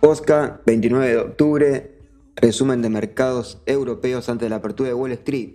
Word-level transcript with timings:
Oscar, 0.00 0.62
29 0.64 1.08
de 1.08 1.18
octubre, 1.18 1.98
resumen 2.36 2.80
de 2.80 2.88
mercados 2.88 3.60
europeos 3.66 4.28
antes 4.28 4.46
de 4.46 4.50
la 4.50 4.56
apertura 4.56 4.88
de 4.88 4.94
Wall 4.94 5.12
Street. 5.12 5.54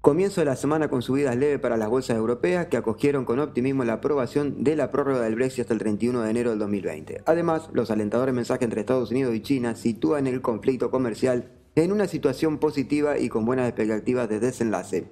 Comienzo 0.00 0.40
de 0.40 0.44
la 0.44 0.56
semana 0.56 0.88
con 0.88 1.00
subidas 1.00 1.34
leves 1.34 1.60
para 1.60 1.78
las 1.78 1.88
bolsas 1.88 2.16
europeas 2.16 2.66
que 2.66 2.76
acogieron 2.76 3.24
con 3.24 3.38
optimismo 3.38 3.84
la 3.84 3.94
aprobación 3.94 4.64
de 4.64 4.76
la 4.76 4.90
prórroga 4.90 5.22
del 5.22 5.34
Brexit 5.34 5.62
hasta 5.62 5.72
el 5.72 5.80
31 5.80 6.20
de 6.20 6.30
enero 6.30 6.50
del 6.50 6.58
2020. 6.58 7.22
Además, 7.24 7.70
los 7.72 7.90
alentadores 7.90 8.34
mensajes 8.34 8.64
entre 8.64 8.80
Estados 8.80 9.10
Unidos 9.10 9.34
y 9.34 9.40
China 9.40 9.76
sitúan 9.76 10.26
el 10.26 10.42
conflicto 10.42 10.90
comercial 10.90 11.52
en 11.74 11.90
una 11.90 12.06
situación 12.06 12.58
positiva 12.58 13.18
y 13.18 13.30
con 13.30 13.46
buenas 13.46 13.68
expectativas 13.68 14.28
de 14.28 14.40
desenlace. 14.40 15.10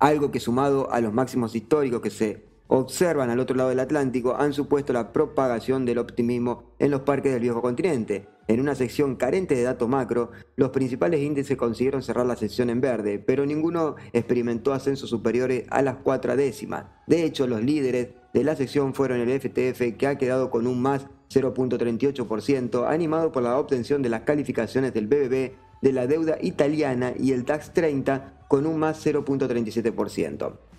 Algo 0.00 0.32
que 0.32 0.40
sumado 0.40 0.90
a 0.90 1.00
los 1.00 1.12
máximos 1.12 1.54
históricos 1.54 2.00
que 2.00 2.10
se 2.10 2.51
observan 2.74 3.28
al 3.28 3.38
otro 3.38 3.54
lado 3.54 3.68
del 3.68 3.80
Atlántico 3.80 4.34
han 4.34 4.54
supuesto 4.54 4.94
la 4.94 5.12
propagación 5.12 5.84
del 5.84 5.98
optimismo 5.98 6.72
en 6.78 6.90
los 6.90 7.02
parques 7.02 7.30
del 7.30 7.42
viejo 7.42 7.60
continente. 7.60 8.26
En 8.48 8.60
una 8.60 8.74
sección 8.74 9.16
carente 9.16 9.54
de 9.54 9.62
datos 9.62 9.90
macro, 9.90 10.30
los 10.56 10.70
principales 10.70 11.20
índices 11.20 11.58
consiguieron 11.58 12.02
cerrar 12.02 12.24
la 12.24 12.34
sesión 12.34 12.70
en 12.70 12.80
verde, 12.80 13.18
pero 13.18 13.44
ninguno 13.44 13.96
experimentó 14.14 14.72
ascensos 14.72 15.10
superiores 15.10 15.64
a 15.68 15.82
las 15.82 15.96
cuatro 15.96 16.34
décimas. 16.34 16.86
De 17.06 17.24
hecho, 17.24 17.46
los 17.46 17.62
líderes 17.62 18.08
de 18.32 18.42
la 18.42 18.56
sección 18.56 18.94
fueron 18.94 19.20
el 19.20 19.38
FTF, 19.38 19.98
que 19.98 20.06
ha 20.06 20.16
quedado 20.16 20.50
con 20.50 20.66
un 20.66 20.80
más 20.80 21.06
0.38%, 21.30 22.88
animado 22.88 23.32
por 23.32 23.42
la 23.42 23.58
obtención 23.58 24.00
de 24.00 24.08
las 24.08 24.22
calificaciones 24.22 24.94
del 24.94 25.08
BBB, 25.08 25.52
de 25.82 25.92
la 25.92 26.06
deuda 26.06 26.38
italiana 26.40 27.12
y 27.18 27.32
el 27.32 27.44
DAX 27.44 27.74
30 27.74 28.46
con 28.48 28.64
un 28.64 28.78
más 28.78 29.04
0.37%. 29.04 30.71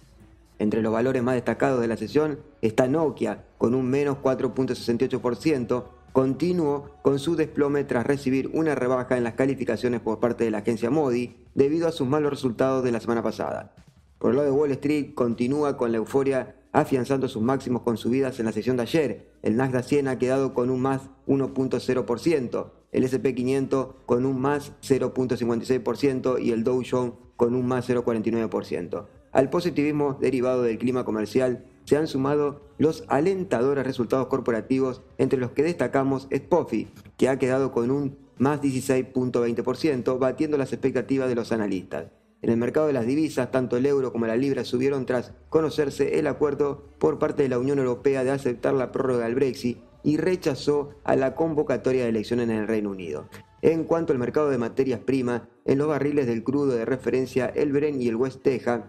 Entre 0.63 0.81
los 0.81 0.94
valores 0.94 1.22
más 1.22 1.35
destacados 1.35 1.81
de 1.81 1.90
la 1.90 1.98
sesión 1.98 2.40
está 2.62 2.88
Nokia, 2.88 3.44
con 3.58 3.76
un 3.76 3.90
menos 3.90 4.20
4.68%, 4.23 5.84
continuó 6.13 6.90
con 7.01 7.20
su 7.20 7.35
desplome 7.35 7.84
tras 7.84 8.07
recibir 8.07 8.49
una 8.54 8.73
rebaja 8.73 9.18
en 9.18 9.26
las 9.26 9.34
calificaciones 9.34 9.99
por 9.99 10.21
parte 10.21 10.46
de 10.46 10.51
la 10.51 10.60
agencia 10.60 10.90
Modi 10.90 11.35
debido 11.54 11.85
a 11.85 11.91
sus 11.91 12.07
malos 12.07 12.32
resultados 12.32 12.82
de 12.82 12.93
la 12.93 13.01
semana 13.01 13.21
pasada. 13.21 13.76
Por 14.20 14.29
el 14.32 14.38
lado 14.38 14.48
de 14.48 14.55
Wall 14.55 14.71
Street, 14.71 15.13
continúa 15.13 15.76
con 15.76 15.91
la 15.91 15.98
euforia 15.98 16.55
afianzando 16.71 17.27
sus 17.27 17.43
máximos 17.43 17.82
con 17.82 17.98
subidas 17.98 18.40
en 18.40 18.45
la 18.45 18.54
sesión 18.54 18.77
de 18.77 18.84
ayer. 18.84 19.34
El 19.41 19.57
Nasdaq 19.57 19.84
100 19.84 20.07
ha 20.07 20.18
quedado 20.18 20.54
con 20.54 20.70
un 20.70 20.79
más 20.79 21.01
1.0%, 21.27 22.71
el 22.93 23.04
SP500 23.04 23.95
con 24.05 24.26
un 24.26 24.40
más 24.40 24.71
0.56% 24.82 26.41
y 26.41 26.51
el 26.51 26.63
Dow 26.63 26.82
Jones 26.90 27.16
con 27.35 27.54
un 27.54 27.68
más 27.68 27.90
0.49%. 27.90 29.07
Al 29.34 29.49
positivismo 29.49 30.15
derivado 30.21 30.62
del 30.62 30.77
clima 30.77 31.03
comercial 31.03 31.65
se 31.85 31.98
han 31.98 32.07
sumado 32.07 32.62
los 32.77 33.03
alentadores 33.07 33.84
resultados 33.84 34.27
corporativos, 34.27 35.01
entre 35.17 35.39
los 35.39 35.51
que 35.51 35.63
destacamos 35.63 36.27
Spofi, 36.34 36.87
que 37.17 37.29
ha 37.29 37.39
quedado 37.39 37.71
con 37.71 37.89
un 37.89 38.15
más 38.37 38.61
16.20%, 38.61 40.20
batiendo 40.20 40.57
las 40.57 40.71
expectativas 40.71 41.27
de 41.29 41.35
los 41.35 41.51
analistas. 41.51 42.11
En 42.43 42.51
el 42.51 42.57
mercado 42.57 42.87
de 42.87 42.93
las 42.93 43.07
divisas, 43.07 43.49
tanto 43.49 43.76
el 43.76 43.87
euro 43.87 44.11
como 44.11 44.27
la 44.27 44.35
libra 44.35 44.65
subieron 44.65 45.07
tras 45.07 45.34
conocerse 45.49 46.20
el 46.20 46.27
acuerdo 46.27 46.84
por 46.99 47.17
parte 47.17 47.41
de 47.41 47.49
la 47.49 47.57
Unión 47.57 47.79
Europea 47.79 48.23
de 48.23 48.31
aceptar 48.31 48.76
la 48.76 48.91
prórroga 48.91 49.26
del 49.26 49.35
Brexit 49.35 49.79
y 50.04 50.17
rechazó 50.17 50.91
a 51.04 51.15
la 51.15 51.34
convocatoria 51.34 52.04
de 52.04 52.09
elecciones 52.09 52.49
en 52.49 52.55
el 52.55 52.67
Reino 52.67 52.91
Unido. 52.91 53.29
En 53.61 53.85
cuanto 53.85 54.13
al 54.13 54.20
mercado 54.20 54.49
de 54.49 54.57
materias 54.57 54.99
primas, 54.99 55.43
en 55.65 55.77
los 55.77 55.87
barriles 55.87 56.27
del 56.27 56.43
crudo 56.43 56.73
de 56.73 56.85
referencia, 56.85 57.48
el 57.48 57.71
Bren 57.71 58.01
y 58.01 58.09
el 58.09 58.17
West 58.17 58.43
Texas 58.43 58.81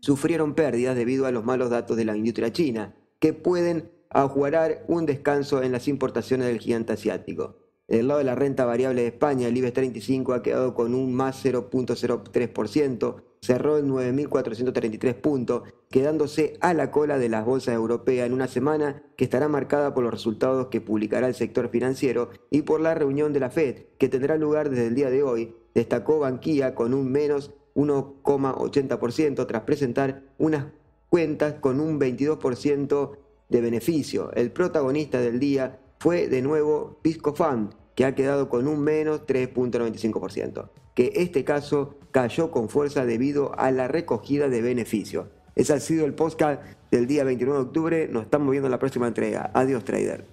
sufrieron 0.00 0.54
pérdidas 0.54 0.96
debido 0.96 1.26
a 1.26 1.32
los 1.32 1.44
malos 1.44 1.70
datos 1.70 1.96
de 1.96 2.04
la 2.04 2.16
industria 2.16 2.52
china, 2.52 2.94
que 3.18 3.32
pueden 3.32 3.90
ajugar 4.10 4.84
un 4.88 5.06
descanso 5.06 5.62
en 5.62 5.72
las 5.72 5.88
importaciones 5.88 6.46
del 6.48 6.60
gigante 6.60 6.92
asiático. 6.92 7.67
Del 7.88 8.06
lado 8.06 8.18
de 8.18 8.24
la 8.24 8.34
renta 8.34 8.66
variable 8.66 9.00
de 9.00 9.08
España, 9.08 9.48
el 9.48 9.56
IBEX 9.56 9.72
35 9.72 10.34
ha 10.34 10.42
quedado 10.42 10.74
con 10.74 10.94
un 10.94 11.14
más 11.14 11.42
0.03%, 11.42 13.22
cerró 13.40 13.78
en 13.78 13.88
9.433 13.88 15.14
puntos, 15.14 15.62
quedándose 15.90 16.58
a 16.60 16.74
la 16.74 16.90
cola 16.90 17.18
de 17.18 17.30
las 17.30 17.46
bolsas 17.46 17.74
europeas 17.74 18.26
en 18.26 18.34
una 18.34 18.46
semana 18.46 19.02
que 19.16 19.24
estará 19.24 19.48
marcada 19.48 19.94
por 19.94 20.04
los 20.04 20.12
resultados 20.12 20.66
que 20.66 20.82
publicará 20.82 21.28
el 21.28 21.34
sector 21.34 21.70
financiero 21.70 22.28
y 22.50 22.60
por 22.60 22.82
la 22.82 22.94
reunión 22.94 23.32
de 23.32 23.40
la 23.40 23.48
Fed, 23.48 23.84
que 23.96 24.10
tendrá 24.10 24.36
lugar 24.36 24.68
desde 24.68 24.88
el 24.88 24.94
día 24.94 25.08
de 25.08 25.22
hoy, 25.22 25.56
destacó 25.74 26.18
Banquía 26.18 26.74
con 26.74 26.92
un 26.92 27.10
menos 27.10 27.54
1,80% 27.74 29.46
tras 29.46 29.62
presentar 29.62 30.24
unas 30.36 30.66
cuentas 31.08 31.54
con 31.54 31.80
un 31.80 31.98
22% 31.98 33.16
de 33.48 33.60
beneficio. 33.62 34.30
El 34.34 34.52
protagonista 34.52 35.20
del 35.20 35.40
día 35.40 35.80
fue 35.98 36.28
de 36.28 36.42
nuevo 36.42 36.98
Piscofan, 37.02 37.74
que 37.94 38.04
ha 38.04 38.14
quedado 38.14 38.48
con 38.48 38.68
un 38.68 38.80
menos 38.80 39.26
3.95%, 39.26 40.70
que 40.94 41.12
este 41.16 41.44
caso 41.44 41.96
cayó 42.12 42.50
con 42.50 42.68
fuerza 42.68 43.04
debido 43.04 43.58
a 43.58 43.70
la 43.70 43.88
recogida 43.88 44.48
de 44.48 44.62
beneficios. 44.62 45.26
Ese 45.56 45.72
ha 45.72 45.80
sido 45.80 46.06
el 46.06 46.14
podcast 46.14 46.62
del 46.92 47.08
día 47.08 47.24
29 47.24 47.58
de 47.58 47.66
octubre. 47.66 48.08
Nos 48.08 48.24
estamos 48.24 48.50
viendo 48.52 48.68
en 48.68 48.72
la 48.72 48.78
próxima 48.78 49.08
entrega. 49.08 49.50
Adiós, 49.54 49.84
trader. 49.84 50.24